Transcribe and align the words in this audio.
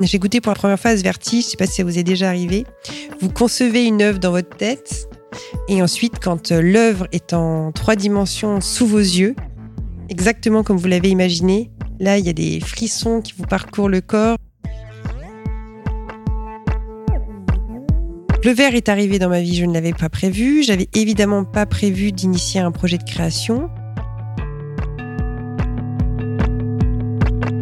J'ai 0.00 0.18
goûté 0.18 0.40
pour 0.40 0.50
la 0.50 0.54
première 0.54 0.78
fois 0.78 0.96
ce 0.96 1.02
vertige, 1.02 1.44
je 1.44 1.50
sais 1.50 1.56
pas 1.56 1.66
si 1.66 1.74
ça 1.74 1.84
vous 1.84 1.98
est 1.98 2.04
déjà 2.04 2.28
arrivé. 2.28 2.64
Vous 3.20 3.30
concevez 3.30 3.84
une 3.84 4.00
œuvre 4.00 4.20
dans 4.20 4.30
votre 4.30 4.56
tête 4.56 5.08
et 5.68 5.82
ensuite 5.82 6.20
quand 6.22 6.52
euh, 6.52 6.62
l'œuvre 6.62 7.08
est 7.12 7.32
en 7.32 7.72
trois 7.72 7.96
dimensions 7.96 8.60
sous 8.60 8.86
vos 8.86 8.98
yeux, 8.98 9.34
exactement 10.08 10.62
comme 10.62 10.76
vous 10.76 10.86
l'avez 10.86 11.08
imaginé, 11.08 11.70
là 11.98 12.16
il 12.16 12.24
y 12.24 12.28
a 12.28 12.32
des 12.32 12.60
frissons 12.60 13.20
qui 13.20 13.34
vous 13.36 13.44
parcourent 13.44 13.88
le 13.88 14.00
corps. 14.00 14.36
Le 18.44 18.52
verre 18.52 18.76
est 18.76 18.88
arrivé 18.88 19.18
dans 19.18 19.28
ma 19.28 19.40
vie, 19.40 19.56
je 19.56 19.64
ne 19.64 19.74
l'avais 19.74 19.92
pas 19.92 20.08
prévu. 20.08 20.62
J'avais 20.62 20.88
évidemment 20.94 21.44
pas 21.44 21.66
prévu 21.66 22.12
d'initier 22.12 22.60
un 22.60 22.70
projet 22.70 22.96
de 22.96 23.02
création. 23.02 23.68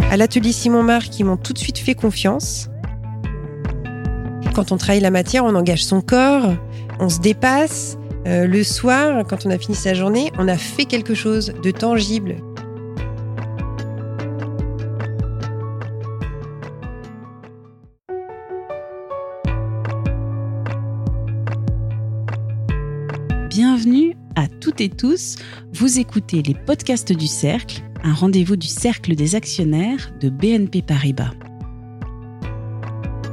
À 0.09 0.17
l'atelier 0.17 0.53
Simon 0.53 0.83
Marc, 0.83 1.19
ils 1.19 1.25
m'ont 1.25 1.37
tout 1.37 1.53
de 1.53 1.59
suite 1.59 1.79
fait 1.79 1.95
confiance. 1.95 2.71
Quand 4.55 4.73
on 4.73 4.77
travaille 4.77 5.01
la 5.01 5.11
matière, 5.11 5.45
on 5.45 5.55
engage 5.55 5.85
son 5.85 6.01
corps, 6.01 6.55
on 7.01 7.09
se 7.09 7.21
dépasse. 7.21 7.99
Euh, 8.27 8.47
le 8.47 8.65
soir, 8.65 9.25
quand 9.29 9.47
on 9.47 9.51
a 9.51 9.59
fini 9.59 9.77
sa 9.77 9.95
journée, 9.95 10.33
on 10.39 10.49
a 10.49 10.57
fait 10.57 10.85
quelque 10.85 11.15
chose 11.15 11.53
de 11.63 11.71
tangible. 11.71 12.37
Bienvenue 23.51 24.17
à 24.37 24.49
toutes 24.49 24.81
et 24.81 24.89
tous. 24.89 25.37
Vous 25.73 25.99
écoutez 25.99 26.43
les 26.43 26.55
podcasts 26.55 27.13
du 27.13 27.27
Cercle, 27.27 27.83
un 28.03 28.15
rendez-vous 28.15 28.57
du 28.57 28.67
Cercle 28.67 29.15
des 29.15 29.35
actionnaires 29.35 30.13
de 30.21 30.29
BNP 30.29 30.83
Paribas. 30.83 31.33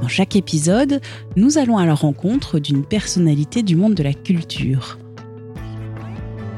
Dans 0.01 0.07
chaque 0.07 0.35
épisode, 0.35 0.99
nous 1.35 1.57
allons 1.57 1.77
à 1.77 1.85
la 1.85 1.93
rencontre 1.93 2.59
d'une 2.59 2.85
personnalité 2.85 3.63
du 3.63 3.75
monde 3.75 3.95
de 3.95 4.03
la 4.03 4.13
culture. 4.13 4.97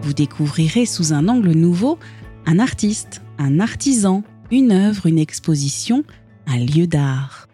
Vous 0.01 0.13
découvrirez 0.13 0.85
sous 0.85 1.13
un 1.13 1.27
angle 1.27 1.51
nouveau 1.51 1.99
un 2.45 2.59
artiste, 2.59 3.21
un 3.37 3.59
artisan, 3.59 4.23
une 4.51 4.71
œuvre, 4.71 5.07
une 5.07 5.19
exposition, 5.19 6.03
un 6.47 6.57
lieu 6.57 6.87
d'art. 6.87 7.44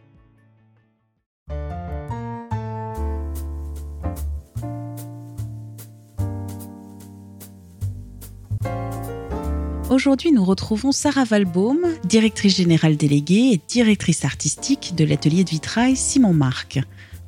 Aujourd'hui, 9.92 10.32
nous 10.32 10.46
retrouvons 10.46 10.94
Sarah 10.94 11.26
Valbaum, 11.26 11.80
directrice 12.06 12.56
générale 12.56 12.96
déléguée 12.96 13.52
et 13.52 13.62
directrice 13.68 14.24
artistique 14.24 14.94
de 14.96 15.04
l'atelier 15.04 15.44
de 15.44 15.50
vitrail 15.50 15.98
Simon 15.98 16.32
Marc. 16.34 16.80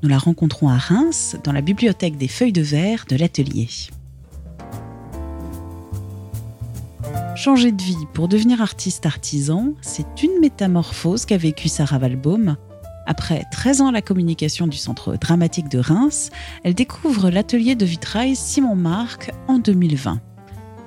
Nous 0.02 0.08
la 0.08 0.18
rencontrons 0.18 0.70
à 0.70 0.78
Reims, 0.78 1.36
dans 1.44 1.52
la 1.52 1.60
bibliothèque 1.60 2.18
des 2.18 2.30
feuilles 2.30 2.54
de 2.54 2.62
verre 2.62 3.04
de 3.10 3.18
l'atelier. 3.18 3.68
Changer 7.36 7.74
de 7.74 7.84
vie 7.84 8.08
pour 8.14 8.30
devenir 8.30 8.62
artiste 8.62 9.06
artisan, 9.06 9.74
c'est 9.82 10.24
une 10.24 10.40
métamorphose 10.40 11.26
qu'a 11.26 11.36
vécue 11.36 11.68
Sarah 11.68 11.98
Valbaum. 11.98 12.56
Après 13.06 13.44
13 13.52 13.82
ans 13.82 13.88
à 13.88 13.92
la 13.92 14.02
communication 14.02 14.68
du 14.68 14.78
Centre 14.78 15.18
dramatique 15.18 15.68
de 15.68 15.80
Reims, 15.80 16.30
elle 16.64 16.76
découvre 16.76 17.30
l'atelier 17.30 17.76
de 17.76 17.84
vitrail 17.84 18.38
Simon 18.38 18.76
Marc 18.76 19.34
en 19.50 19.60
2020. 19.60 20.22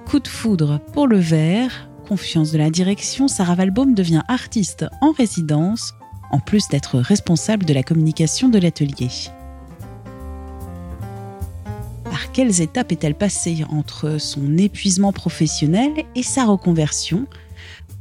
Coup 0.07 0.21
de 0.21 0.29
foudre 0.29 0.79
pour 0.93 1.09
le 1.09 1.19
verre, 1.19 1.89
confiance 2.07 2.53
de 2.53 2.59
la 2.59 2.71
direction, 2.71 3.27
Sarah 3.27 3.57
Valbaum 3.57 3.93
devient 3.93 4.23
artiste 4.29 4.87
en 5.01 5.11
résidence, 5.11 5.95
en 6.31 6.39
plus 6.39 6.69
d'être 6.69 6.99
responsable 6.99 7.65
de 7.65 7.75
la 7.75 7.83
communication 7.83 8.49
de 8.49 8.61
l'atelier. 8.61 9.11
Par 12.05 12.31
quelles 12.31 12.61
étapes 12.61 12.93
est-elle 12.93 13.17
passée 13.17 13.65
entre 13.69 14.19
son 14.21 14.57
épuisement 14.57 15.13
professionnel 15.13 16.05
et 16.15 16.23
sa 16.23 16.45
reconversion? 16.45 17.27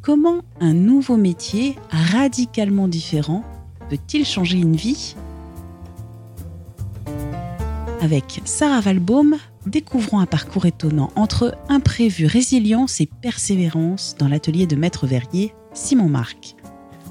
Comment 0.04 0.42
un 0.60 0.76
nouveau 0.76 1.18
métier 1.18 1.76
radicalement 1.90 2.88
différent 2.88 3.44
peut-il 3.90 4.26
changer 4.26 4.60
une 4.60 4.76
vie? 4.76 5.16
Avec 8.02 8.42
Sarah 8.46 8.82
Valbaum, 8.82 9.38
découvrons 9.66 10.20
un 10.20 10.26
parcours 10.26 10.66
étonnant 10.66 11.12
entre 11.16 11.56
imprévu, 11.70 12.26
résilience 12.26 13.02
et 13.02 13.10
persévérance 13.22 14.16
dans 14.18 14.28
l'atelier 14.28 14.68
de 14.68 14.76
maître 14.76 15.08
verrier 15.08 15.54
Simon 15.74 16.10
Marc. 16.10 16.56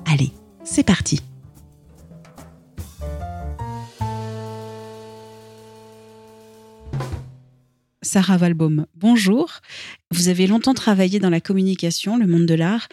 Allez, 0.07 0.33
c'est 0.65 0.85
parti 0.85 1.21
Sarah 8.03 8.37
Valbaum, 8.37 8.87
bonjour. 8.95 9.51
Vous 10.13 10.29
avez 10.29 10.47
longtemps 10.47 10.75
travaillé 10.75 11.19
dans 11.19 11.31
la 11.31 11.41
communication, 11.41 12.17
le 12.17 12.27
monde 12.27 12.47
de 12.47 12.55
l'art. 12.55 12.87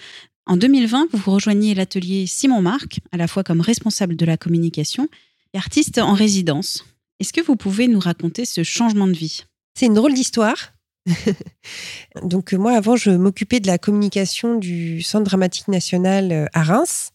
En 0.47 0.57
2020, 0.57 1.09
vous 1.13 1.31
rejoignez 1.31 1.75
l'atelier 1.75 2.25
Simon 2.25 2.61
Marc, 2.61 3.01
à 3.11 3.17
la 3.17 3.27
fois 3.27 3.43
comme 3.43 3.61
responsable 3.61 4.15
de 4.15 4.25
la 4.25 4.37
communication 4.37 5.07
et 5.53 5.57
artiste 5.57 5.99
en 5.99 6.13
résidence. 6.13 6.85
Est-ce 7.19 7.33
que 7.33 7.41
vous 7.41 7.55
pouvez 7.55 7.87
nous 7.87 7.99
raconter 7.99 8.45
ce 8.45 8.63
changement 8.63 9.05
de 9.05 9.13
vie? 9.13 9.43
C'est 9.73 9.85
une 9.85 9.93
drôle 9.93 10.13
d'histoire. 10.13 10.73
Donc 12.23 12.53
moi, 12.53 12.73
avant, 12.73 12.95
je 12.95 13.11
m'occupais 13.11 13.59
de 13.59 13.67
la 13.67 13.77
communication 13.77 14.55
du 14.55 15.01
Centre 15.01 15.25
dramatique 15.25 15.67
national 15.67 16.31
euh, 16.31 16.45
à 16.53 16.63
Reims. 16.63 17.11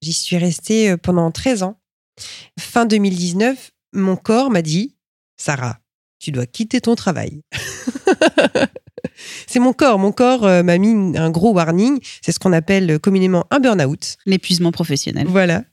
J'y 0.00 0.12
suis 0.12 0.36
restée 0.36 0.90
euh, 0.90 0.96
pendant 0.96 1.30
13 1.30 1.62
ans. 1.62 1.78
Fin 2.58 2.86
2019, 2.86 3.72
mon 3.92 4.16
corps 4.16 4.50
m'a 4.50 4.62
dit, 4.62 4.96
Sarah, 5.36 5.78
tu 6.18 6.32
dois 6.32 6.46
quitter 6.46 6.80
ton 6.80 6.94
travail. 6.94 7.42
c'est 9.46 9.58
mon 9.58 9.74
corps. 9.74 9.98
Mon 9.98 10.12
corps 10.12 10.44
euh, 10.44 10.62
m'a 10.62 10.78
mis 10.78 11.16
un 11.18 11.30
gros 11.30 11.52
warning. 11.52 11.98
C'est 12.22 12.32
ce 12.32 12.38
qu'on 12.38 12.54
appelle 12.54 12.98
communément 13.00 13.46
un 13.50 13.60
burn-out. 13.60 14.16
L'épuisement 14.24 14.72
professionnel. 14.72 15.26
Voilà. 15.28 15.64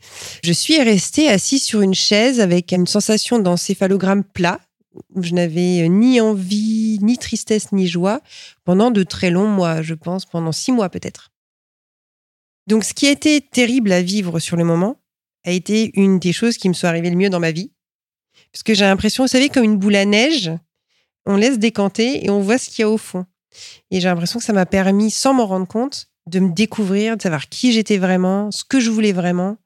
Je 0.44 0.52
suis 0.52 0.82
restée 0.82 1.30
assise 1.30 1.64
sur 1.64 1.82
une 1.82 1.96
chaise 1.96 2.42
avec 2.42 2.74
une 2.74 2.88
sensation 2.88 3.40
d'encéphalogramme 3.40 4.26
plat 4.26 4.60
je 5.20 5.34
n'avais 5.34 5.88
ni 5.90 6.22
envie, 6.22 7.00
ni 7.02 7.18
tristesse, 7.18 7.72
ni 7.72 7.88
joie 7.88 8.22
pendant 8.64 8.92
de 8.92 9.04
très 9.04 9.30
longs 9.30 9.48
mois, 9.48 9.82
je 9.82 9.94
pense, 9.94 10.26
pendant 10.26 10.52
six 10.52 10.72
mois 10.72 10.90
peut-être. 10.90 11.32
Donc 12.68 12.84
ce 12.84 12.94
qui 12.94 13.08
a 13.08 13.12
été 13.12 13.42
terrible 13.42 13.92
à 13.92 14.02
vivre 14.02 14.40
sur 14.40 14.56
le 14.56 14.64
moment 14.64 14.98
a 15.46 15.52
été 15.52 15.92
une 16.00 16.20
des 16.20 16.34
choses 16.34 16.58
qui 16.58 16.70
me 16.70 16.74
sont 16.74 16.88
arrivées 16.88 17.10
le 17.10 17.18
mieux 17.18 17.30
dans 17.30 17.40
ma 17.40 17.52
vie. 17.52 17.72
Parce 18.52 18.64
que 18.64 18.74
j'ai 18.74 18.86
l'impression, 18.86 19.24
vous 19.24 19.30
savez, 19.30 19.50
comme 19.50 19.64
une 19.64 19.78
boule 19.78 19.96
à 19.96 20.06
neige, 20.06 20.52
on 21.26 21.36
laisse 21.36 21.60
décanter 21.60 22.26
et 22.26 22.30
on 22.30 22.40
voit 22.40 22.58
ce 22.58 22.70
qu'il 22.70 22.84
y 22.84 22.86
a 22.86 22.90
au 22.90 22.98
fond. 22.98 23.26
Et 23.92 24.00
j'ai 24.00 24.08
l'impression 24.08 24.40
que 24.40 24.46
ça 24.46 24.54
m'a 24.54 24.66
permis, 24.66 25.12
sans 25.12 25.34
m'en 25.34 25.46
rendre 25.46 25.68
compte, 25.68 26.08
de 26.28 26.40
me 26.40 26.54
découvrir, 26.54 27.18
de 27.18 27.22
savoir 27.22 27.50
qui 27.50 27.72
j'étais 27.72 27.98
vraiment, 27.98 28.52
ce 28.52 28.64
que 28.64 28.80
je 28.80 28.90
voulais 28.90 29.12
vraiment, 29.12 29.58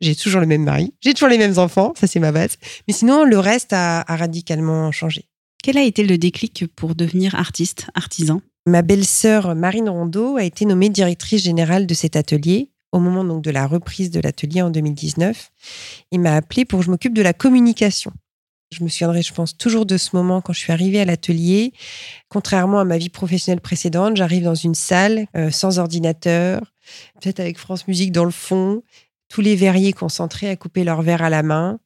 j'ai 0.00 0.14
toujours 0.14 0.40
le 0.40 0.46
même 0.46 0.62
mari, 0.62 0.94
j'ai 1.00 1.14
toujours 1.14 1.28
les 1.28 1.38
mêmes 1.38 1.58
enfants, 1.58 1.92
ça 1.98 2.06
c'est 2.06 2.20
ma 2.20 2.32
base. 2.32 2.56
Mais 2.86 2.94
sinon, 2.94 3.24
le 3.24 3.38
reste 3.38 3.72
a, 3.72 4.02
radicalement 4.02 4.92
changé. 4.92 5.26
Quel 5.62 5.76
a 5.76 5.82
été 5.82 6.04
le 6.04 6.18
déclic 6.18 6.66
pour 6.76 6.94
devenir 6.94 7.34
artiste, 7.34 7.86
artisan? 7.94 8.40
Ma 8.66 8.82
belle-sœur 8.82 9.54
Marine 9.54 9.88
Rondeau 9.88 10.36
a 10.36 10.44
été 10.44 10.64
nommée 10.66 10.88
directrice 10.88 11.42
générale 11.42 11.86
de 11.86 11.94
cet 11.94 12.16
atelier 12.16 12.70
au 12.92 13.00
moment 13.00 13.24
donc 13.24 13.42
de 13.42 13.50
la 13.50 13.66
reprise 13.66 14.10
de 14.10 14.20
l'atelier 14.20 14.62
en 14.62 14.70
2019. 14.70 15.50
Il 16.10 16.20
m'a 16.20 16.36
appelée 16.36 16.64
pour 16.64 16.80
que 16.80 16.86
je 16.86 16.90
m'occupe 16.90 17.14
de 17.14 17.22
la 17.22 17.32
communication. 17.32 18.12
Je 18.70 18.84
me 18.84 18.88
souviendrai, 18.88 19.22
je 19.22 19.32
pense, 19.32 19.56
toujours 19.56 19.86
de 19.86 19.96
ce 19.96 20.14
moment 20.14 20.42
quand 20.42 20.52
je 20.52 20.60
suis 20.60 20.72
arrivée 20.72 21.00
à 21.00 21.06
l'atelier. 21.06 21.72
Contrairement 22.28 22.80
à 22.80 22.84
ma 22.84 22.98
vie 22.98 23.08
professionnelle 23.08 23.62
précédente, 23.62 24.16
j'arrive 24.16 24.44
dans 24.44 24.54
une 24.54 24.74
salle 24.74 25.26
euh, 25.36 25.50
sans 25.50 25.78
ordinateur, 25.78 26.60
peut-être 27.20 27.40
avec 27.40 27.58
France 27.58 27.88
Musique 27.88 28.12
dans 28.12 28.26
le 28.26 28.30
fond, 28.30 28.82
tous 29.28 29.40
les 29.40 29.56
verriers 29.56 29.92
concentrés 29.92 30.48
à 30.48 30.56
couper 30.56 30.84
leur 30.84 31.02
verre 31.02 31.22
à 31.22 31.30
la 31.30 31.42
main, 31.42 31.78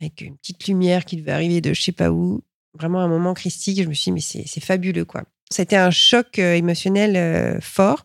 avec 0.00 0.20
une 0.20 0.36
petite 0.36 0.66
lumière 0.66 1.04
qui 1.04 1.16
devait 1.16 1.32
arriver 1.32 1.60
de 1.60 1.72
je 1.72 1.82
sais 1.82 1.92
pas 1.92 2.10
où. 2.10 2.42
Vraiment 2.74 3.00
un 3.00 3.08
moment 3.08 3.34
christique. 3.34 3.82
Je 3.82 3.88
me 3.88 3.94
suis 3.94 4.12
dit, 4.12 4.12
mais 4.12 4.44
c'est 4.46 4.60
fabuleux, 4.60 5.04
quoi. 5.04 5.24
C'était 5.50 5.76
un 5.76 5.90
choc 5.90 6.38
euh, 6.38 6.54
émotionnel 6.54 7.16
euh, 7.16 7.60
fort. 7.60 8.04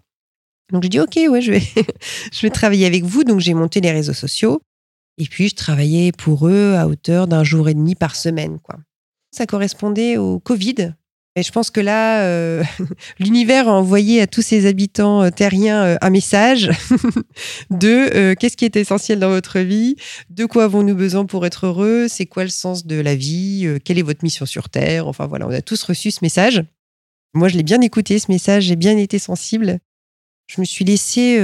Donc, 0.72 0.84
je 0.84 0.88
dis, 0.88 1.00
OK, 1.00 1.16
ouais, 1.16 1.42
je 1.42 1.52
vais, 1.52 1.62
je 2.32 2.42
vais 2.42 2.50
travailler 2.50 2.86
avec 2.86 3.04
vous. 3.04 3.24
Donc, 3.24 3.40
j'ai 3.40 3.54
monté 3.54 3.82
les 3.82 3.92
réseaux 3.92 4.14
sociaux. 4.14 4.62
Et 5.18 5.26
puis, 5.26 5.50
je 5.50 5.56
travaillais 5.56 6.12
pour 6.12 6.48
eux 6.48 6.74
à 6.76 6.88
hauteur 6.88 7.28
d'un 7.28 7.44
jour 7.44 7.70
et 7.70 7.74
demi 7.74 7.94
par 7.96 8.16
semaine, 8.16 8.60
quoi. 8.60 8.80
Ça 9.32 9.46
correspondait 9.46 10.18
au 10.18 10.40
Covid. 10.40 10.94
Et 11.36 11.42
je 11.42 11.52
pense 11.52 11.72
que 11.72 11.82
là, 11.82 12.24
euh, 12.26 12.64
l'univers 13.20 13.68
a 13.68 13.72
envoyé 13.72 14.22
à 14.22 14.28
tous 14.28 14.44
ses 14.44 14.68
habitants 14.68 15.24
euh, 15.24 15.30
terriens 15.32 15.84
euh, 15.84 15.98
un 16.02 16.12
message 16.12 16.70
de 17.72 18.36
qu'est-ce 18.36 18.56
qui 18.56 18.66
est 18.66 18.76
essentiel 18.76 19.20
dans 19.20 19.30
votre 19.30 19.60
vie, 19.60 19.96
de 20.30 20.46
quoi 20.46 20.66
avons-nous 20.66 20.96
besoin 20.96 21.26
pour 21.26 21.46
être 21.46 21.66
heureux, 21.66 22.08
c'est 22.08 22.28
quoi 22.28 22.44
le 22.44 22.50
sens 22.50 22.86
de 22.86 23.00
la 23.00 23.16
vie, 23.16 23.68
quelle 23.84 23.98
est 23.98 24.04
votre 24.04 24.24
mission 24.24 24.46
sur 24.46 24.70
Terre? 24.70 25.08
Enfin 25.08 25.26
voilà, 25.26 25.48
on 25.48 25.52
a 25.52 25.62
tous 25.62 25.82
reçu 25.84 26.12
ce 26.12 26.20
message. 26.22 26.64
Moi, 27.34 27.48
je 27.48 27.58
l'ai 27.58 27.64
bien 27.64 27.82
écouté, 27.82 28.20
ce 28.20 28.32
message, 28.32 28.66
j'ai 28.66 28.76
bien 28.76 28.96
été 28.98 29.18
sensible. 29.18 29.80
Je 30.46 30.62
me 30.62 30.66
suis 30.66 30.86
laissée 30.86 31.40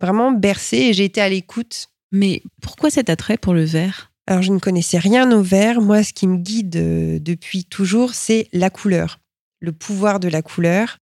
vraiment 0.00 0.32
bercer 0.32 0.76
et 0.76 0.92
j'ai 0.92 1.04
été 1.04 1.20
à 1.20 1.28
l'écoute 1.28 1.88
Mais 2.12 2.42
pourquoi 2.60 2.90
cet 2.90 3.08
attrait 3.08 3.38
pour 3.38 3.54
le 3.54 3.64
verre? 3.64 4.07
Alors, 4.28 4.42
je 4.42 4.52
ne 4.52 4.58
connaissais 4.58 4.98
rien 4.98 5.32
au 5.32 5.40
verre. 5.40 5.80
Moi, 5.80 6.02
ce 6.02 6.12
qui 6.12 6.26
me 6.26 6.36
guide 6.36 6.76
euh, 6.76 7.18
depuis 7.18 7.64
toujours, 7.64 8.12
c'est 8.12 8.46
la 8.52 8.68
couleur, 8.68 9.20
le 9.60 9.72
pouvoir 9.72 10.20
de 10.20 10.28
la 10.28 10.42
couleur. 10.42 10.98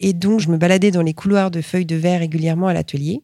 Et 0.00 0.14
donc, 0.14 0.40
je 0.40 0.48
me 0.48 0.56
baladais 0.56 0.90
dans 0.90 1.02
les 1.02 1.12
couloirs 1.12 1.50
de 1.50 1.60
feuilles 1.60 1.84
de 1.84 1.96
verre 1.96 2.20
régulièrement 2.20 2.68
à 2.68 2.72
l'atelier. 2.72 3.20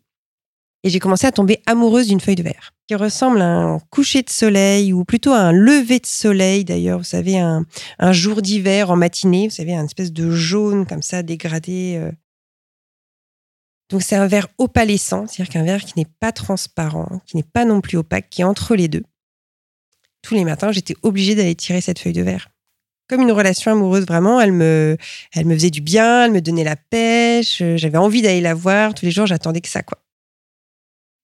Et 0.85 0.91
j'ai 0.91 0.99
commencé 0.99 1.27
à 1.27 1.33
tomber 1.33 1.63
amoureuse 1.65 2.09
d'une 2.09 2.21
feuille 2.21 2.35
de 2.35 2.43
verre 2.43 2.75
qui 2.87 2.95
ressemble 2.95 3.41
à 3.41 3.47
un 3.47 3.79
coucher 3.79 4.21
de 4.21 4.29
soleil 4.29 4.93
ou 4.93 5.07
plutôt 5.07 5.33
à 5.33 5.39
un 5.39 5.53
lever 5.53 5.99
de 5.99 6.07
soleil 6.07 6.67
d'ailleurs. 6.67 6.99
Vous 6.99 7.05
savez, 7.05 7.39
un, 7.39 7.65
un 7.99 8.13
jour 8.13 8.43
d'hiver 8.43 8.91
en 8.91 8.97
matinée, 8.97 9.49
vous 9.49 9.55
savez, 9.55 9.75
un 9.75 9.87
espèce 9.87 10.13
de 10.13 10.31
jaune 10.31 10.85
comme 10.85 11.01
ça 11.01 11.23
dégradé. 11.23 11.97
euh. 11.97 12.13
Donc 13.89 14.03
c'est 14.03 14.17
un 14.17 14.27
verre 14.27 14.49
opalescent, 14.59 15.27
c'est-à-dire 15.27 15.51
qu'un 15.51 15.65
verre 15.65 15.85
qui 15.85 15.95
n'est 15.97 16.11
pas 16.21 16.33
transparent, 16.33 17.23
qui 17.25 17.39
n'est 17.39 17.43
pas 17.43 17.65
non 17.65 17.81
plus 17.81 17.97
opaque, 17.97 18.29
qui 18.29 18.43
est 18.43 18.45
entre 18.45 18.75
les 18.75 18.89
deux. 18.89 19.05
Tous 20.23 20.35
les 20.35 20.45
matins, 20.45 20.73
j'étais 20.73 20.95
obligée 21.03 21.35
d'aller 21.35 21.55
tirer 21.55 21.81
cette 21.81 21.99
feuille 21.99 22.13
de 22.13 22.23
verre. 22.23 22.49
Comme 23.09 23.23
une 23.23 23.33
relation 23.33 23.73
amoureuse, 23.73 24.07
vraiment, 24.07 24.41
elle 24.41 24.53
me, 24.53 24.97
elle 25.35 25.45
me 25.45 25.55
faisait 25.55 25.71
du 25.71 25.81
bien, 25.81 26.25
elle 26.25 26.33
me 26.33 26.41
donnait 26.41 26.65
la 26.65 26.77
pêche, 26.77 27.61
euh, 27.61 27.77
j'avais 27.77 27.99
envie 27.99 28.23
d'aller 28.23 28.41
la 28.41 28.55
voir. 28.55 28.95
Tous 28.95 29.05
les 29.05 29.11
jours, 29.11 29.27
j'attendais 29.27 29.61
que 29.61 29.69
ça, 29.69 29.83
quoi. 29.83 29.99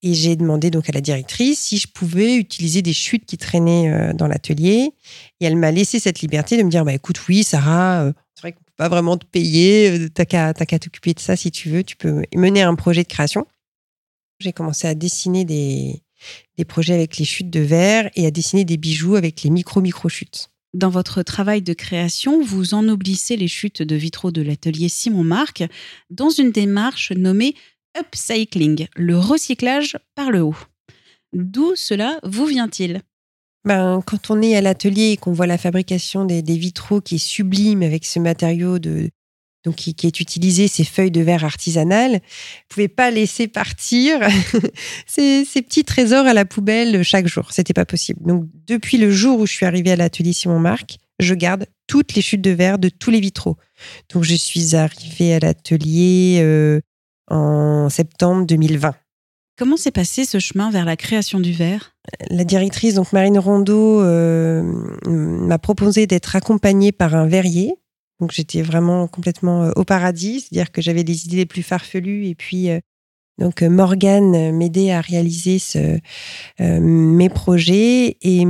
Et 0.02 0.14
j'ai 0.14 0.36
demandé 0.36 0.70
donc 0.70 0.88
à 0.88 0.92
la 0.92 1.00
directrice 1.00 1.60
si 1.60 1.78
je 1.78 1.88
pouvais 1.88 2.36
utiliser 2.36 2.82
des 2.82 2.92
chutes 2.92 3.24
qui 3.24 3.36
traînaient 3.36 3.90
euh, 3.90 4.12
dans 4.12 4.26
l'atelier. 4.26 4.92
Et 5.40 5.46
elle 5.46 5.56
m'a 5.56 5.70
laissé 5.70 5.98
cette 5.98 6.20
liberté 6.20 6.56
de 6.56 6.62
me 6.62 6.70
dire, 6.70 6.84
bah 6.84 6.92
écoute, 6.92 7.20
oui, 7.28 7.42
Sarah, 7.42 8.02
euh, 8.02 8.12
c'est 8.34 8.42
vrai 8.42 8.52
qu'on 8.52 8.62
peut 8.64 8.72
pas 8.76 8.88
vraiment 8.88 9.16
te 9.16 9.24
payer, 9.24 10.08
t'as 10.14 10.24
qu'à 10.24 10.52
t'occuper 10.52 11.14
de 11.14 11.20
ça 11.20 11.36
si 11.36 11.50
tu 11.50 11.68
veux, 11.70 11.82
tu 11.82 11.96
peux 11.96 12.22
mener 12.34 12.62
un 12.62 12.74
projet 12.74 13.02
de 13.02 13.08
création. 13.08 13.46
J'ai 14.40 14.52
commencé 14.52 14.86
à 14.86 14.94
dessiner 14.94 15.44
des, 15.44 16.00
des 16.56 16.64
projets 16.64 16.94
avec 16.94 17.18
les 17.18 17.24
chutes 17.24 17.50
de 17.50 17.60
verre 17.60 18.10
et 18.14 18.26
à 18.26 18.30
dessiner 18.30 18.64
des 18.64 18.76
bijoux 18.76 19.16
avec 19.16 19.42
les 19.42 19.50
micro-micro-chutes. 19.50 20.50
Dans 20.74 20.90
votre 20.90 21.22
travail 21.22 21.62
de 21.62 21.72
création, 21.72 22.42
vous 22.42 22.74
ennoblissez 22.74 23.36
les 23.36 23.48
chutes 23.48 23.82
de 23.82 23.96
vitraux 23.96 24.30
de 24.30 24.42
l'atelier 24.42 24.88
Simon 24.88 25.24
Marc 25.24 25.64
dans 26.10 26.30
une 26.30 26.52
démarche 26.52 27.12
nommée 27.12 27.54
upcycling, 27.98 28.86
le 28.94 29.18
recyclage 29.18 29.96
par 30.14 30.30
le 30.30 30.42
haut. 30.42 30.56
D'où 31.32 31.74
cela 31.74 32.20
vous 32.22 32.46
vient-il? 32.46 33.02
Ben, 33.64 34.02
quand 34.06 34.30
on 34.30 34.40
est 34.40 34.56
à 34.56 34.60
l'atelier 34.60 35.12
et 35.12 35.16
qu'on 35.16 35.32
voit 35.32 35.46
la 35.46 35.58
fabrication 35.58 36.24
des, 36.24 36.42
des 36.42 36.56
vitraux 36.56 37.00
qui 37.00 37.16
est 37.16 37.18
sublime 37.18 37.82
avec 37.82 38.04
ce 38.04 38.18
matériau 38.18 38.78
de, 38.78 39.10
donc 39.64 39.76
qui, 39.76 39.94
qui 39.94 40.06
est 40.06 40.20
utilisé, 40.20 40.68
ces 40.68 40.84
feuilles 40.84 41.10
de 41.10 41.20
verre 41.20 41.44
artisanales, 41.44 42.12
vous 42.12 42.68
pouvez 42.68 42.88
pas 42.88 43.10
laisser 43.10 43.48
partir 43.48 44.20
ces, 45.06 45.44
ces 45.44 45.62
petits 45.62 45.84
trésors 45.84 46.26
à 46.26 46.34
la 46.34 46.44
poubelle 46.44 47.02
chaque 47.02 47.26
jour. 47.26 47.52
C'était 47.52 47.74
pas 47.74 47.84
possible. 47.84 48.20
Donc, 48.24 48.46
depuis 48.66 48.98
le 48.98 49.10
jour 49.10 49.40
où 49.40 49.46
je 49.46 49.52
suis 49.52 49.66
arrivée 49.66 49.92
à 49.92 49.96
l'atelier 49.96 50.32
Simon 50.32 50.60
Marc, 50.60 50.98
je 51.18 51.34
garde 51.34 51.66
toutes 51.86 52.14
les 52.14 52.22
chutes 52.22 52.42
de 52.42 52.50
verre 52.50 52.78
de 52.78 52.88
tous 52.88 53.10
les 53.10 53.20
vitraux. 53.20 53.56
Donc, 54.12 54.24
je 54.24 54.34
suis 54.34 54.76
arrivée 54.76 55.34
à 55.34 55.40
l'atelier 55.40 56.38
euh, 56.40 56.80
en 57.28 57.88
septembre 57.88 58.46
2020. 58.46 58.94
Comment 59.58 59.76
s'est 59.76 59.90
passé 59.90 60.24
ce 60.24 60.38
chemin 60.38 60.70
vers 60.70 60.84
la 60.84 60.96
création 60.96 61.40
du 61.40 61.52
verre? 61.52 61.96
La 62.30 62.44
directrice, 62.44 62.94
donc 62.94 63.12
Marine 63.12 63.40
Rondeau, 63.40 64.00
euh, 64.02 64.62
m'a 65.04 65.58
proposé 65.58 66.06
d'être 66.06 66.36
accompagnée 66.36 66.92
par 66.92 67.16
un 67.16 67.26
verrier. 67.26 67.74
Donc 68.20 68.32
j'étais 68.32 68.62
vraiment 68.62 69.06
complètement 69.06 69.64
euh, 69.64 69.72
au 69.76 69.84
paradis, 69.84 70.40
c'est-à-dire 70.40 70.72
que 70.72 70.82
j'avais 70.82 71.02
les 71.02 71.26
idées 71.26 71.36
les 71.36 71.46
plus 71.46 71.62
farfelues 71.62 72.26
et 72.26 72.34
puis 72.34 72.70
euh, 72.70 72.80
donc 73.38 73.62
euh, 73.62 73.70
Morgane 73.70 74.52
m'aidait 74.52 74.90
à 74.90 75.00
réaliser 75.00 75.58
ce, 75.58 75.98
euh, 76.60 76.80
mes 76.80 77.28
projets. 77.28 78.16
Et, 78.20 78.44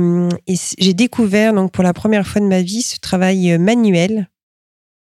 j'ai 0.79 0.93
découvert 0.93 1.53
donc 1.53 1.71
pour 1.71 1.83
la 1.83 1.93
première 1.93 2.27
fois 2.27 2.41
de 2.41 2.47
ma 2.47 2.61
vie 2.61 2.81
ce 2.81 2.97
travail 2.99 3.57
manuel 3.57 4.27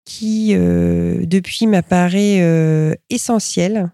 qui 0.05 0.53
euh, 0.53 1.25
depuis 1.25 1.65
m'apparaît 1.65 2.41
euh, 2.41 2.93
essentiel. 3.09 3.91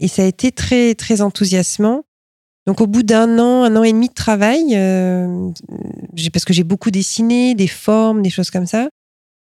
Et 0.00 0.08
ça 0.08 0.22
a 0.22 0.26
été 0.26 0.52
très 0.52 0.94
très 0.94 1.20
enthousiasmant. 1.20 2.04
Donc 2.66 2.80
au 2.80 2.86
bout 2.86 3.02
d'un 3.02 3.38
an, 3.38 3.64
un 3.64 3.76
an 3.76 3.82
et 3.82 3.92
demi 3.92 4.08
de 4.08 4.14
travail, 4.14 4.70
parce 6.32 6.44
que 6.46 6.54
j'ai 6.54 6.64
beaucoup 6.64 6.90
dessiné 6.90 7.54
des 7.54 7.66
formes, 7.66 8.22
des 8.22 8.30
choses 8.30 8.50
comme 8.50 8.64
ça, 8.64 8.88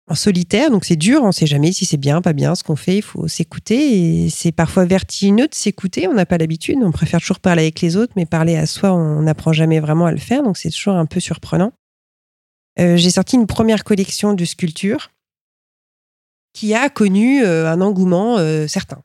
en 0.08 0.14
solitaire, 0.14 0.70
donc 0.70 0.84
c'est 0.84 0.96
dur, 0.96 1.22
on 1.22 1.28
ne 1.28 1.32
sait 1.32 1.46
jamais 1.46 1.72
si 1.72 1.86
c'est 1.86 1.96
bien, 1.96 2.20
pas 2.20 2.32
bien 2.32 2.54
ce 2.54 2.64
qu'on 2.64 2.76
fait, 2.76 2.96
il 2.96 3.02
faut 3.02 3.28
s'écouter 3.28 4.24
et 4.24 4.30
c'est 4.30 4.52
parfois 4.52 4.84
vertigineux 4.84 5.46
de 5.46 5.54
s'écouter, 5.54 6.08
on 6.08 6.14
n'a 6.14 6.26
pas 6.26 6.38
l'habitude, 6.38 6.78
on 6.82 6.90
préfère 6.90 7.20
toujours 7.20 7.38
parler 7.38 7.62
avec 7.62 7.80
les 7.80 7.96
autres, 7.96 8.12
mais 8.16 8.26
parler 8.26 8.56
à 8.56 8.66
soi, 8.66 8.92
on 8.92 9.22
n'apprend 9.22 9.52
jamais 9.52 9.78
vraiment 9.78 10.06
à 10.06 10.10
le 10.10 10.18
faire, 10.18 10.42
donc 10.42 10.58
c'est 10.58 10.70
toujours 10.70 10.94
un 10.94 11.06
peu 11.06 11.20
surprenant. 11.20 11.72
Euh, 12.80 12.96
j'ai 12.96 13.10
sorti 13.10 13.36
une 13.36 13.46
première 13.46 13.84
collection 13.84 14.34
de 14.34 14.44
sculptures 14.44 15.10
qui 16.52 16.74
a 16.74 16.88
connu 16.88 17.42
euh, 17.42 17.70
un 17.70 17.80
engouement 17.80 18.38
euh, 18.38 18.66
certain. 18.66 19.02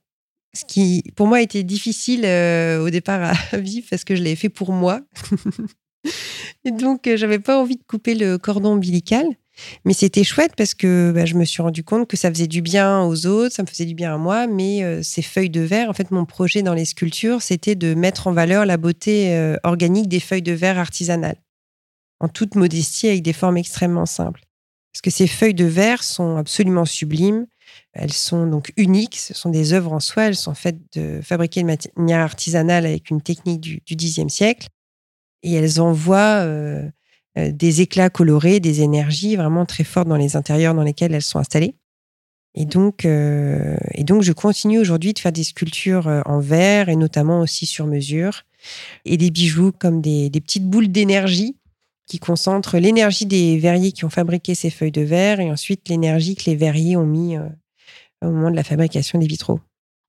Ce 0.54 0.66
qui, 0.66 1.04
pour 1.16 1.28
moi, 1.28 1.42
était 1.42 1.64
difficile 1.64 2.26
euh, 2.26 2.84
au 2.84 2.90
départ 2.90 3.36
à 3.52 3.58
vivre 3.60 3.88
parce 3.90 4.04
que 4.04 4.16
je 4.16 4.24
l'avais 4.24 4.36
fait 4.36 4.50
pour 4.50 4.72
moi. 4.72 5.02
Et 6.66 6.72
donc, 6.72 7.10
j'avais 7.16 7.40
pas 7.40 7.60
envie 7.60 7.78
de 7.78 7.84
couper 7.84 8.16
le 8.16 8.38
cordon 8.38 8.74
ombilical. 8.74 9.26
Mais 9.86 9.94
c'était 9.94 10.24
chouette 10.24 10.54
parce 10.56 10.74
que 10.74 11.12
bah, 11.14 11.26
je 11.26 11.36
me 11.36 11.46
suis 11.46 11.62
rendu 11.62 11.84
compte 11.84 12.08
que 12.08 12.18
ça 12.18 12.30
faisait 12.30 12.48
du 12.48 12.62
bien 12.62 13.02
aux 13.04 13.26
autres, 13.26 13.56
ça 13.56 13.64
me 13.64 13.68
faisait 13.68 13.86
du 13.86 13.96
bien 13.96 14.14
à 14.14 14.18
moi. 14.18 14.48
Mais 14.48 14.84
euh, 14.84 15.02
ces 15.04 15.22
feuilles 15.22 15.50
de 15.50 15.62
verre, 15.62 15.90
en 15.90 15.94
fait, 15.94 16.12
mon 16.12 16.26
projet 16.26 16.64
dans 16.64 16.74
les 16.74 16.86
sculptures, 16.86 17.42
c'était 17.42 17.76
de 17.76 17.94
mettre 17.94 18.28
en 18.28 18.34
valeur 18.34 18.66
la 18.66 18.78
beauté 18.78 19.36
euh, 19.36 19.58
organique 19.64 20.08
des 20.08 20.20
feuilles 20.20 20.42
de 20.42 20.54
verre 20.54 20.78
artisanales. 20.78 21.42
En 22.20 22.28
toute 22.28 22.56
modestie, 22.56 23.08
avec 23.08 23.22
des 23.22 23.34
formes 23.34 23.58
extrêmement 23.58 24.06
simples. 24.06 24.42
Parce 24.92 25.02
que 25.02 25.12
ces 25.12 25.28
feuilles 25.28 25.54
de 25.54 25.66
verre 25.66 26.04
sont 26.04 26.38
absolument 26.38 26.86
sublimes. 26.86 27.46
Elles 27.94 28.14
sont 28.14 28.48
donc 28.48 28.74
uniques, 28.78 29.18
ce 29.18 29.34
sont 29.34 29.50
des 29.50 29.74
œuvres 29.74 29.94
en 29.94 30.00
soi, 30.00 30.24
elles 30.24 30.36
sont 30.36 30.56
faites 30.56 30.80
de 30.96 31.20
fabriquées 31.22 31.62
de 31.62 31.78
manière 31.98 32.22
artisanale 32.22 32.86
avec 32.86 33.10
une 33.10 33.22
technique 33.22 33.62
du, 33.62 33.82
du 33.86 33.96
Xe 33.96 34.28
siècle. 34.30 34.68
Et 35.44 35.54
elles 35.54 35.80
envoient 35.80 36.42
euh, 36.44 36.90
des 37.38 37.82
éclats 37.82 38.10
colorés, 38.10 38.60
des 38.60 38.82
énergies 38.82 39.36
vraiment 39.36 39.66
très 39.66 39.84
fortes 39.84 40.08
dans 40.08 40.16
les 40.16 40.36
intérieurs 40.36 40.74
dans 40.74 40.84
lesquels 40.84 41.14
elles 41.14 41.22
sont 41.22 41.40
installées. 41.40 41.76
Et 42.60 42.66
donc, 42.66 43.06
euh, 43.06 43.78
et 43.94 44.04
donc 44.04 44.24
je 44.24 44.32
continue 44.32 44.80
aujourd'hui 44.80 45.14
de 45.14 45.20
faire 45.20 45.32
des 45.32 45.44
sculptures 45.44 46.08
euh, 46.08 46.22
en 46.26 46.40
verre 46.40 46.90
et 46.90 46.96
notamment 46.96 47.42
aussi 47.42 47.68
sur 47.68 47.86
mesure 47.86 48.46
et 49.06 49.16
des 49.16 49.30
bijoux 49.30 49.72
comme 49.72 50.02
des, 50.02 50.32
petites 50.32 50.66
boules 50.66 50.88
d'énergie 50.88 51.56
qui 52.08 52.18
concentrent 52.18 52.80
l'énergie 52.80 53.28
des 53.28 53.60
verriers 53.60 53.92
qui 53.92 54.06
ont 54.06 54.10
fabriqué 54.10 54.56
ces 54.56 54.72
feuilles 54.72 54.92
de 54.92 55.02
verre 55.02 55.40
et 55.40 55.52
ensuite 55.52 55.88
l'énergie 55.88 56.36
que 56.36 56.50
les 56.50 56.56
verriers 56.56 56.98
ont 56.98 57.06
mis 57.06 57.38
euh, 57.38 57.48
au 58.26 58.32
moment 58.32 58.50
de 58.50 58.56
la 58.56 58.64
fabrication 58.64 59.20
des 59.20 59.28
vitraux. 59.28 59.60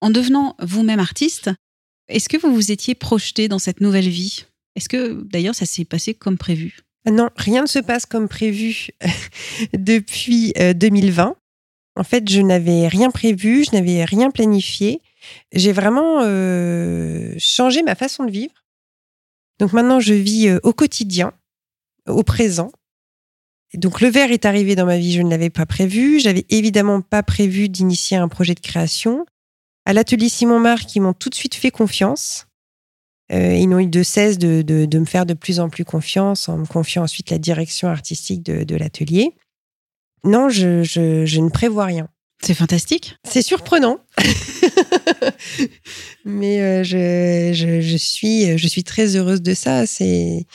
En 0.01 0.09
devenant 0.09 0.57
vous-même 0.63 1.01
artiste, 1.01 1.51
est-ce 2.09 2.31
que 2.31 2.39
vous 2.39 2.55
vous 2.55 2.73
étiez 2.73 2.95
projeté 2.95 3.49
dans 3.49 3.59
cette 3.59 3.83
nouvelle 3.83 4.09
vie? 4.09 4.47
Est-ce 4.75 4.89
que 4.89 5.23
d'ailleurs 5.25 5.55
ça 5.55 5.67
s'est 5.67 5.85
passé 5.85 6.15
comme 6.15 6.39
prévu? 6.39 6.79
Non, 7.11 7.31
rien 7.37 7.63
ne 7.63 7.67
se 7.67 7.79
passe 7.79 8.07
comme 8.07 8.29
prévu 8.29 8.89
depuis 9.73 10.53
euh, 10.59 10.75
2020. 10.75 11.37
En 11.97 12.05
fait, 12.05 12.29
je 12.29 12.41
n'avais 12.41 12.87
rien 12.87 13.11
prévu, 13.11 13.65
je 13.65 13.75
n'avais 13.75 14.05
rien 14.05 14.31
planifié. 14.31 15.01
J'ai 15.53 15.73
vraiment 15.73 16.21
euh, 16.23 17.35
changé 17.39 17.83
ma 17.83 17.95
façon 17.95 18.25
de 18.25 18.31
vivre. 18.31 18.55
Donc 19.59 19.73
maintenant, 19.73 20.01
je 20.01 20.15
vis 20.15 20.49
euh, 20.49 20.61
au 20.63 20.73
quotidien, 20.73 21.33
au 22.07 22.23
présent. 22.23 22.71
Donc 23.75 24.01
le 24.01 24.09
verre 24.09 24.33
est 24.33 24.47
arrivé 24.47 24.77
dans 24.77 24.87
ma 24.87 24.97
vie, 24.97 25.13
je 25.13 25.23
ne 25.23 25.31
l'avais 25.31 25.51
pas 25.51 25.67
prévu. 25.67 26.21
J'avais 26.21 26.47
évidemment 26.49 27.01
pas 27.01 27.23
prévu 27.23 27.69
d'initier 27.69 28.17
un 28.17 28.29
projet 28.29 28.55
de 28.55 28.61
création. 28.61 29.27
À 29.85 29.93
l'atelier 29.93 30.29
Simon 30.29 30.61
Marc, 30.61 30.95
ils 30.95 31.01
m'ont 31.01 31.15
tout 31.15 31.31
de 31.31 31.35
suite 31.35 31.55
fait 31.55 31.71
confiance. 31.71 32.48
Euh, 33.33 33.55
ils 33.55 33.69
n'ont 33.69 33.79
eu 33.79 33.87
de 33.87 34.03
cesse 34.03 34.39
de, 34.39 34.63
de, 34.63 34.87
de 34.87 34.99
me 34.99 35.05
faire 35.05 35.27
de 35.27 35.35
plus 35.35 35.61
en 35.61 35.69
plus 35.69 35.85
confiance, 35.85 36.49
en 36.49 36.59
me 36.59 36.67
confiant 36.67 37.03
ensuite 37.03 37.31
la 37.31 37.39
direction 37.39 37.89
artistique 37.89 38.43
de, 38.43 38.65
de 38.65 38.77
l'atelier. 38.77 39.35
Non, 40.25 40.49
je, 40.49 40.83
je, 40.83 41.27
je 41.27 41.41
ne 41.41 41.51
prévois 41.51 41.85
rien. 41.85 42.09
C'est 42.43 42.55
fantastique. 42.55 43.17
C'est 43.25 43.43
surprenant. 43.43 43.99
Mais 46.25 46.61
euh, 46.61 46.85
je, 46.85 47.81
je, 47.83 47.97
suis, 47.97 48.57
je 48.57 48.69
suis 48.69 48.85
très 48.85 49.17
heureuse 49.17 49.43
de 49.43 49.55
ça. 49.55 49.87
C'est 49.87 50.47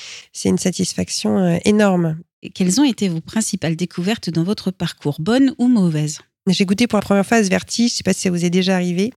une 0.45 0.57
satisfaction 0.57 1.37
euh, 1.37 1.57
énorme. 1.65 2.17
Quelles 2.53 2.79
ont 2.79 2.85
été 2.85 3.09
vos 3.09 3.21
principales 3.21 3.75
découvertes 3.75 4.29
dans 4.29 4.43
votre 4.43 4.71
parcours, 4.71 5.17
bonnes 5.19 5.53
ou 5.57 5.67
mauvaises 5.67 6.19
J'ai 6.47 6.65
goûté 6.65 6.87
pour 6.87 6.97
la 6.97 7.05
première 7.05 7.25
fois 7.25 7.43
ce 7.43 7.49
vertige. 7.49 7.89
Je 7.89 7.93
ne 7.93 7.97
sais 7.97 8.03
pas 8.03 8.13
si 8.13 8.21
ça 8.21 8.29
vous 8.29 8.45
est 8.45 8.49
déjà 8.49 8.75
arrivé. 8.75 9.13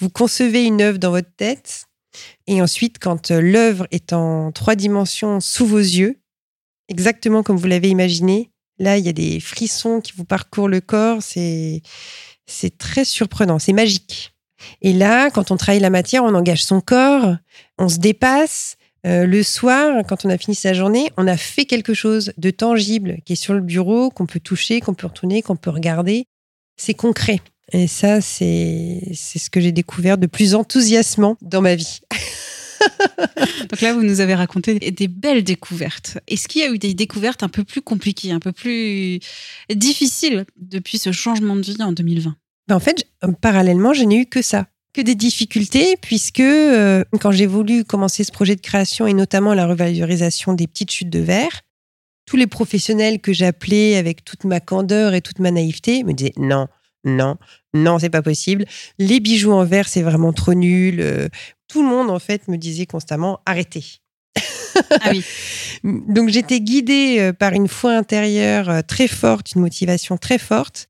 Vous 0.00 0.10
concevez 0.10 0.64
une 0.64 0.82
œuvre 0.82 0.98
dans 0.98 1.10
votre 1.10 1.34
tête. 1.36 1.84
Et 2.46 2.62
ensuite, 2.62 2.98
quand 2.98 3.30
euh, 3.30 3.40
l'œuvre 3.40 3.86
est 3.90 4.12
en 4.12 4.52
trois 4.52 4.74
dimensions 4.74 5.40
sous 5.40 5.66
vos 5.66 5.78
yeux, 5.78 6.20
exactement 6.88 7.42
comme 7.42 7.56
vous 7.56 7.66
l'avez 7.66 7.88
imaginé, 7.88 8.50
là, 8.78 8.98
il 8.98 9.04
y 9.04 9.08
a 9.08 9.12
des 9.12 9.40
frissons 9.40 10.00
qui 10.00 10.12
vous 10.16 10.24
parcourent 10.24 10.68
le 10.68 10.80
corps. 10.80 11.22
C'est 11.22 11.82
très 12.78 13.04
surprenant. 13.04 13.58
C'est 13.58 13.72
magique. 13.72 14.34
Et 14.82 14.92
là, 14.92 15.30
quand 15.30 15.50
on 15.50 15.56
travaille 15.56 15.80
la 15.80 15.90
matière, 15.90 16.24
on 16.24 16.34
engage 16.34 16.64
son 16.64 16.80
corps, 16.80 17.36
on 17.78 17.88
se 17.88 17.98
dépasse. 17.98 18.76
Euh, 19.06 19.24
le 19.24 19.42
soir, 19.44 20.02
quand 20.08 20.24
on 20.24 20.30
a 20.30 20.38
fini 20.38 20.56
sa 20.56 20.74
journée, 20.74 21.10
on 21.16 21.28
a 21.28 21.36
fait 21.36 21.64
quelque 21.64 21.94
chose 21.94 22.32
de 22.38 22.50
tangible 22.50 23.18
qui 23.24 23.34
est 23.34 23.36
sur 23.36 23.54
le 23.54 23.60
bureau, 23.60 24.10
qu'on 24.10 24.26
peut 24.26 24.40
toucher, 24.40 24.80
qu'on 24.80 24.94
peut 24.94 25.06
retourner, 25.06 25.42
qu'on 25.42 25.54
peut 25.54 25.70
regarder. 25.70 26.26
C'est 26.76 26.94
concret. 26.94 27.40
Et 27.72 27.88
ça, 27.88 28.20
c'est 28.20 29.00
ce 29.14 29.50
que 29.50 29.60
j'ai 29.60 29.72
découvert 29.72 30.18
de 30.18 30.26
plus 30.26 30.54
enthousiasmant 30.54 31.36
dans 31.42 31.62
ma 31.62 31.74
vie. 31.74 32.00
Donc 33.70 33.80
là, 33.80 33.92
vous 33.92 34.02
nous 34.02 34.20
avez 34.20 34.34
raconté 34.34 34.78
des 34.78 35.08
belles 35.08 35.42
découvertes. 35.42 36.18
Est-ce 36.28 36.46
qu'il 36.46 36.60
y 36.60 36.64
a 36.64 36.70
eu 36.70 36.78
des 36.78 36.94
découvertes 36.94 37.42
un 37.42 37.48
peu 37.48 37.64
plus 37.64 37.82
compliquées, 37.82 38.30
un 38.30 38.38
peu 38.38 38.52
plus 38.52 39.18
difficiles 39.74 40.44
depuis 40.56 40.98
ce 40.98 41.10
changement 41.10 41.56
de 41.56 41.62
vie 41.62 41.82
en 41.82 41.92
2020 41.92 42.36
ben, 42.68 42.76
En 42.76 42.80
fait, 42.80 43.08
parallèlement, 43.40 43.92
je 43.94 44.04
n'ai 44.04 44.20
eu 44.20 44.26
que 44.26 44.42
ça 44.42 44.66
que 44.96 45.02
des 45.02 45.14
difficultés, 45.14 45.98
puisque 46.00 46.40
euh, 46.40 47.04
quand 47.20 47.30
j'ai 47.30 47.44
voulu 47.44 47.84
commencer 47.84 48.24
ce 48.24 48.32
projet 48.32 48.56
de 48.56 48.62
création 48.62 49.06
et 49.06 49.12
notamment 49.12 49.52
la 49.52 49.66
revalorisation 49.66 50.54
des 50.54 50.66
petites 50.66 50.90
chutes 50.90 51.10
de 51.10 51.18
verre, 51.18 51.60
tous 52.24 52.36
les 52.36 52.46
professionnels 52.46 53.20
que 53.20 53.34
j'appelais 53.34 53.96
avec 53.96 54.24
toute 54.24 54.44
ma 54.44 54.58
candeur 54.58 55.12
et 55.12 55.20
toute 55.20 55.38
ma 55.38 55.50
naïveté 55.50 56.02
me 56.02 56.14
disaient 56.14 56.32
non, 56.38 56.66
non, 57.06 57.36
non, 57.72 57.98
c'est 57.98 58.10
pas 58.10 58.22
possible. 58.22 58.66
Les 58.98 59.20
bijoux 59.20 59.52
en 59.52 59.64
verre, 59.64 59.88
c'est 59.88 60.02
vraiment 60.02 60.32
trop 60.32 60.54
nul. 60.54 61.00
Euh, 61.00 61.28
tout 61.68 61.82
le 61.82 61.88
monde, 61.88 62.10
en 62.10 62.18
fait, 62.18 62.48
me 62.48 62.56
disait 62.56 62.86
constamment 62.86 63.40
arrêtez. 63.46 63.84
Ah 65.00 65.10
oui. 65.10 65.24
Donc 65.84 66.28
j'étais 66.28 66.60
guidée 66.60 67.16
euh, 67.20 67.32
par 67.32 67.52
une 67.52 67.68
foi 67.68 67.92
intérieure 67.92 68.84
très 68.86 69.08
forte, 69.08 69.52
une 69.52 69.62
motivation 69.62 70.18
très 70.18 70.38
forte. 70.38 70.88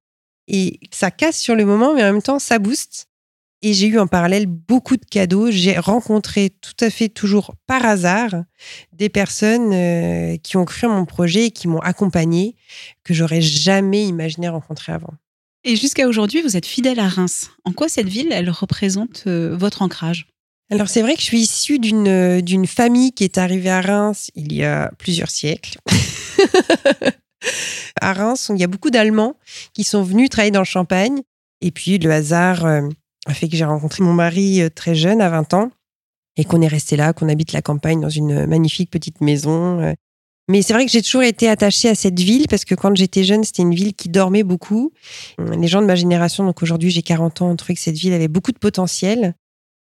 Et 0.48 0.80
ça 0.90 1.10
casse 1.10 1.38
sur 1.38 1.54
le 1.54 1.64
moment, 1.64 1.94
mais 1.94 2.02
en 2.02 2.12
même 2.12 2.22
temps, 2.22 2.38
ça 2.38 2.58
booste. 2.58 3.08
Et 3.62 3.72
j'ai 3.72 3.88
eu 3.88 3.98
en 3.98 4.06
parallèle 4.06 4.46
beaucoup 4.46 4.96
de 4.96 5.04
cadeaux. 5.04 5.50
J'ai 5.50 5.78
rencontré 5.78 6.50
tout 6.50 6.76
à 6.80 6.90
fait 6.90 7.08
toujours 7.08 7.54
par 7.66 7.84
hasard 7.84 8.44
des 8.92 9.08
personnes 9.08 9.72
euh, 9.72 10.36
qui 10.36 10.56
ont 10.56 10.64
cru 10.64 10.86
en 10.86 10.90
mon 10.90 11.04
projet 11.06 11.46
et 11.46 11.50
qui 11.50 11.66
m'ont 11.66 11.80
accompagné, 11.80 12.54
que 13.02 13.14
j'aurais 13.14 13.40
jamais 13.40 14.06
imaginé 14.06 14.48
rencontrer 14.48 14.92
avant. 14.92 15.14
Et 15.68 15.74
jusqu'à 15.74 16.06
aujourd'hui, 16.06 16.42
vous 16.42 16.56
êtes 16.56 16.64
fidèle 16.64 17.00
à 17.00 17.08
Reims. 17.08 17.50
En 17.64 17.72
quoi 17.72 17.88
cette 17.88 18.08
ville, 18.08 18.28
elle 18.30 18.50
représente 18.50 19.24
euh, 19.26 19.56
votre 19.56 19.82
ancrage? 19.82 20.28
Alors 20.70 20.88
c'est 20.88 21.02
vrai 21.02 21.14
que 21.14 21.20
je 21.20 21.26
suis 21.26 21.40
issue 21.40 21.80
d'une 21.80 22.06
euh, 22.06 22.40
d'une 22.40 22.68
famille 22.68 23.12
qui 23.12 23.24
est 23.24 23.36
arrivée 23.36 23.70
à 23.70 23.80
Reims 23.80 24.30
il 24.36 24.52
y 24.52 24.62
a 24.62 24.92
plusieurs 24.96 25.30
siècles. 25.30 25.78
à 28.00 28.12
Reims, 28.12 28.52
il 28.54 28.60
y 28.60 28.64
a 28.64 28.68
beaucoup 28.68 28.90
d'Allemands 28.90 29.34
qui 29.74 29.82
sont 29.82 30.04
venus 30.04 30.30
travailler 30.30 30.52
dans 30.52 30.60
le 30.60 30.64
Champagne. 30.64 31.22
Et 31.60 31.72
puis 31.72 31.98
le 31.98 32.12
hasard 32.12 32.64
a 32.64 33.34
fait 33.34 33.48
que 33.48 33.56
j'ai 33.56 33.64
rencontré 33.64 34.04
mon 34.04 34.12
mari 34.12 34.62
euh, 34.62 34.70
très 34.70 34.94
jeune, 34.94 35.20
à 35.20 35.30
20 35.30 35.52
ans, 35.54 35.72
et 36.36 36.44
qu'on 36.44 36.62
est 36.62 36.68
resté 36.68 36.94
là, 36.94 37.12
qu'on 37.12 37.28
habite 37.28 37.52
la 37.52 37.62
campagne 37.62 38.00
dans 38.00 38.08
une 38.08 38.46
magnifique 38.46 38.90
petite 38.90 39.20
maison. 39.20 39.94
Mais 40.48 40.62
c'est 40.62 40.72
vrai 40.72 40.86
que 40.86 40.92
j'ai 40.92 41.02
toujours 41.02 41.24
été 41.24 41.48
attachée 41.48 41.88
à 41.88 41.94
cette 41.94 42.20
ville 42.20 42.46
parce 42.48 42.64
que 42.64 42.74
quand 42.74 42.94
j'étais 42.94 43.24
jeune, 43.24 43.42
c'était 43.42 43.62
une 43.62 43.74
ville 43.74 43.94
qui 43.94 44.08
dormait 44.08 44.44
beaucoup. 44.44 44.92
Les 45.38 45.66
gens 45.66 45.82
de 45.82 45.86
ma 45.86 45.96
génération, 45.96 46.44
donc 46.44 46.62
aujourd'hui 46.62 46.90
j'ai 46.90 47.02
40 47.02 47.42
ans, 47.42 47.50
ont 47.50 47.56
trouvé 47.56 47.74
que 47.74 47.80
cette 47.80 47.96
ville 47.96 48.12
avait 48.12 48.28
beaucoup 48.28 48.52
de 48.52 48.58
potentiel. 48.58 49.34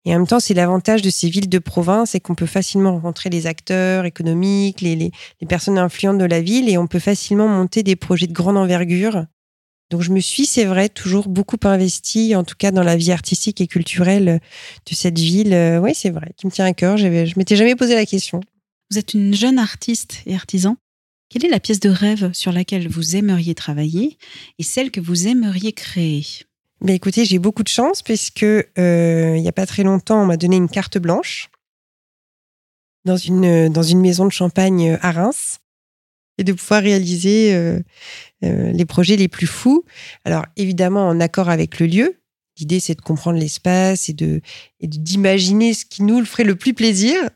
Et 0.05 0.13
en 0.15 0.19
même 0.19 0.27
temps, 0.27 0.39
c'est 0.39 0.53
l'avantage 0.53 1.01
de 1.01 1.09
ces 1.09 1.29
villes 1.29 1.49
de 1.49 1.59
province, 1.59 2.11
c'est 2.11 2.19
qu'on 2.19 2.35
peut 2.35 2.45
facilement 2.45 2.93
rencontrer 2.93 3.29
les 3.29 3.47
acteurs 3.47 4.05
économiques, 4.05 4.81
les, 4.81 5.11
personnes 5.47 5.77
influentes 5.77 6.17
de 6.17 6.25
la 6.25 6.41
ville, 6.41 6.69
et 6.69 6.77
on 6.77 6.87
peut 6.87 6.99
facilement 6.99 7.47
monter 7.47 7.83
des 7.83 7.95
projets 7.97 8.27
de 8.27 8.33
grande 8.33 8.57
envergure 8.57 9.25
donc 9.89 10.01
je 10.01 10.11
me 10.11 10.19
suis, 10.19 10.45
c'est 10.45 10.65
vrai, 10.65 10.87
toujours 10.87 11.27
beaucoup 11.27 11.57
investi, 11.63 12.35
en 12.35 12.43
tout 12.43 12.55
cas 12.55 12.71
dans 12.71 12.83
la 12.83 12.95
vie 12.95 13.11
artistique 13.11 13.59
et 13.59 13.67
culturelle 13.67 14.39
de 14.85 14.95
cette 14.95 15.17
ville. 15.17 15.53
Euh, 15.53 15.79
oui, 15.79 15.95
c'est 15.95 16.11
vrai, 16.11 16.31
qui 16.37 16.45
me 16.45 16.51
tient 16.51 16.65
à 16.65 16.73
cœur. 16.73 16.97
Je 16.97 17.07
m'étais 17.07 17.55
jamais 17.55 17.75
posé 17.75 17.95
la 17.95 18.05
question. 18.05 18.39
Vous 18.91 18.98
êtes 18.98 19.13
une 19.13 19.36
jeune 19.36 19.60
artiste 19.60 20.22
et 20.25 20.34
artisan. 20.34 20.77
Quelle 21.29 21.46
est 21.46 21.50
la 21.50 21.60
pièce 21.60 21.79
de 21.79 21.89
rêve 21.89 22.34
sur 22.34 22.51
laquelle 22.51 22.88
vous 22.88 23.15
aimeriez 23.15 23.53
travailler 23.53 24.17
et 24.58 24.63
celle 24.63 24.89
que 24.89 25.00
vous 25.00 25.27
aimeriez 25.27 25.74
créer? 25.74 26.25
Mais 26.81 26.96
écoutez, 26.96 27.24
j'ai 27.24 27.38
beaucoup 27.38 27.62
de 27.62 27.67
chance 27.67 28.01
puisque 28.01 28.43
euh, 28.43 29.36
il 29.38 29.41
n'y 29.41 29.48
a 29.48 29.51
pas 29.51 29.67
très 29.67 29.84
longtemps, 29.84 30.24
on 30.24 30.25
m'a 30.25 30.38
donné 30.38 30.55
une 30.55 30.69
carte 30.69 30.98
blanche 30.98 31.51
dans 33.05 33.17
une, 33.17 33.69
dans 33.69 33.84
une 33.84 34.01
maison 34.01 34.25
de 34.25 34.31
champagne 34.31 34.98
à 35.01 35.12
Reims 35.12 35.60
et 36.39 36.43
de 36.43 36.53
pouvoir 36.53 36.81
réaliser 36.81 37.53
euh, 37.53 37.79
euh, 38.43 38.72
les 38.72 38.86
projets 38.86 39.17
les 39.17 39.27
plus 39.27 39.46
fous. 39.48 39.84
Alors 40.25 40.46
évidemment 40.55 41.08
en 41.08 41.19
accord 41.19 41.50
avec 41.50 41.79
le 41.79 41.86
lieu. 41.86 42.15
L'idée 42.58 42.79
c'est 42.79 42.96
de 42.96 43.01
comprendre 43.01 43.38
l'espace 43.38 44.10
et 44.10 44.13
de 44.13 44.41
et 44.79 44.88
d'imaginer 44.88 45.75
ce 45.75 45.86
qui 45.86 46.01
nous 46.01 46.19
le 46.19 46.25
ferait 46.25 46.43
le 46.43 46.55
plus 46.55 46.74
plaisir. 46.74 47.29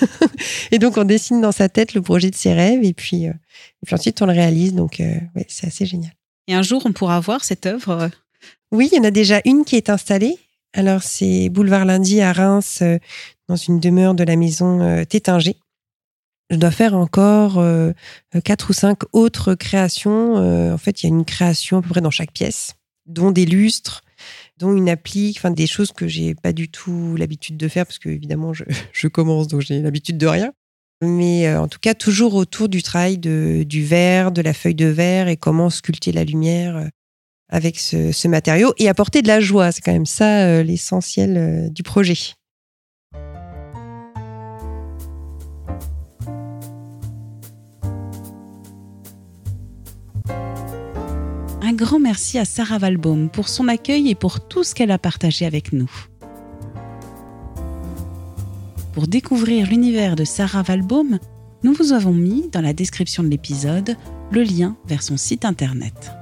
et 0.70 0.78
donc 0.78 0.96
on 0.96 1.04
dessine 1.04 1.40
dans 1.40 1.52
sa 1.52 1.68
tête 1.68 1.94
le 1.94 2.02
projet 2.02 2.30
de 2.30 2.36
ses 2.36 2.52
rêves 2.52 2.84
et 2.84 2.92
puis, 2.92 3.26
euh, 3.26 3.32
et 3.32 3.86
puis 3.86 3.94
ensuite 3.94 4.20
on 4.22 4.26
le 4.26 4.32
réalise. 4.32 4.74
Donc 4.74 4.96
ouais, 4.98 5.46
c'est 5.48 5.66
assez 5.66 5.86
génial. 5.86 6.12
Et 6.46 6.54
un 6.54 6.62
jour 6.62 6.82
on 6.84 6.92
pourra 6.92 7.20
voir 7.20 7.44
cette 7.44 7.66
œuvre. 7.66 8.10
Oui, 8.72 8.88
il 8.92 8.96
y 8.96 9.00
en 9.00 9.04
a 9.04 9.10
déjà 9.10 9.40
une 9.44 9.64
qui 9.64 9.76
est 9.76 9.90
installée. 9.90 10.38
Alors 10.72 11.02
c'est 11.02 11.48
boulevard 11.48 11.84
Lundi 11.84 12.20
à 12.20 12.32
Reims, 12.32 12.82
dans 13.48 13.56
une 13.56 13.80
demeure 13.80 14.14
de 14.14 14.24
la 14.24 14.36
maison 14.36 15.04
Tétinger 15.04 15.56
je 16.50 16.56
dois 16.56 16.70
faire 16.70 16.94
encore 16.94 17.58
euh, 17.58 17.92
quatre 18.44 18.70
ou 18.70 18.72
cinq 18.72 19.00
autres 19.12 19.54
créations. 19.54 20.36
Euh, 20.36 20.74
en 20.74 20.78
fait, 20.78 21.02
il 21.02 21.06
y 21.06 21.12
a 21.12 21.14
une 21.14 21.24
création 21.24 21.78
à 21.78 21.82
peu 21.82 21.88
près 21.88 22.00
dans 22.00 22.10
chaque 22.10 22.32
pièce, 22.32 22.74
dont 23.06 23.30
des 23.30 23.46
lustres, 23.46 24.03
dont 24.58 24.74
une 24.74 24.88
appli, 24.88 25.34
enfin 25.36 25.50
des 25.50 25.66
choses 25.66 25.92
que 25.92 26.06
j'ai 26.06 26.34
pas 26.34 26.52
du 26.52 26.68
tout 26.68 27.16
l'habitude 27.16 27.56
de 27.56 27.68
faire 27.68 27.86
parce 27.86 27.98
que 27.98 28.08
évidemment 28.08 28.52
je, 28.52 28.64
je 28.92 29.08
commence 29.08 29.48
donc 29.48 29.62
j'ai 29.62 29.80
l'habitude 29.80 30.18
de 30.18 30.26
rien. 30.26 30.52
Mais 31.02 31.48
euh, 31.48 31.60
en 31.60 31.68
tout 31.68 31.80
cas 31.80 31.94
toujours 31.94 32.34
autour 32.34 32.68
du 32.68 32.82
travail 32.82 33.18
de, 33.18 33.64
du 33.66 33.84
verre, 33.84 34.32
de 34.32 34.42
la 34.42 34.54
feuille 34.54 34.74
de 34.74 34.86
verre 34.86 35.28
et 35.28 35.36
comment 35.36 35.70
sculpter 35.70 36.12
la 36.12 36.24
lumière 36.24 36.88
avec 37.48 37.78
ce, 37.78 38.12
ce 38.12 38.28
matériau 38.28 38.72
et 38.78 38.88
apporter 38.88 39.22
de 39.22 39.28
la 39.28 39.40
joie. 39.40 39.72
C'est 39.72 39.82
quand 39.82 39.92
même 39.92 40.06
ça 40.06 40.62
l'essentiel 40.62 41.70
du 41.72 41.82
projet. 41.82 42.34
Grand 51.74 52.00
merci 52.00 52.38
à 52.38 52.44
Sarah 52.44 52.78
Valbaum 52.78 53.28
pour 53.28 53.48
son 53.48 53.68
accueil 53.68 54.08
et 54.08 54.14
pour 54.14 54.46
tout 54.46 54.64
ce 54.64 54.74
qu'elle 54.74 54.90
a 54.90 54.98
partagé 54.98 55.46
avec 55.46 55.72
nous. 55.72 55.90
Pour 58.92 59.08
découvrir 59.08 59.66
l'univers 59.66 60.16
de 60.16 60.24
Sarah 60.24 60.62
Valbaum, 60.62 61.18
nous 61.62 61.72
vous 61.72 61.92
avons 61.92 62.12
mis 62.12 62.48
dans 62.50 62.60
la 62.60 62.72
description 62.72 63.22
de 63.22 63.28
l'épisode 63.28 63.96
le 64.30 64.42
lien 64.42 64.76
vers 64.86 65.02
son 65.02 65.16
site 65.16 65.44
internet. 65.44 66.12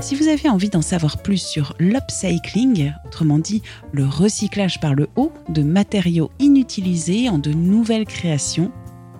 Si 0.00 0.14
vous 0.14 0.28
avez 0.28 0.48
envie 0.48 0.68
d'en 0.68 0.82
savoir 0.82 1.22
plus 1.22 1.42
sur 1.42 1.74
l'upcycling, 1.80 2.92
autrement 3.06 3.38
dit 3.38 3.62
le 3.92 4.06
recyclage 4.06 4.78
par 4.80 4.94
le 4.94 5.08
haut 5.16 5.32
de 5.48 5.62
matériaux 5.62 6.30
inutilisés 6.38 7.28
en 7.28 7.38
de 7.38 7.52
nouvelles 7.52 8.04
créations, 8.04 8.70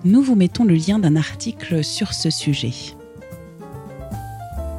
nous 0.07 0.21
vous 0.21 0.35
mettons 0.35 0.63
le 0.63 0.75
lien 0.75 0.99
d'un 0.99 1.17
article 1.17 1.83
sur 1.83 2.13
ce 2.13 2.29
sujet. 2.29 2.71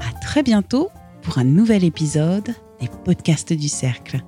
À 0.00 0.18
très 0.22 0.42
bientôt 0.42 0.88
pour 1.20 1.36
un 1.36 1.44
nouvel 1.44 1.84
épisode 1.84 2.54
des 2.80 2.88
podcasts 3.04 3.52
du 3.52 3.68
Cercle. 3.68 4.22